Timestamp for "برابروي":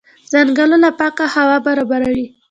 1.65-2.25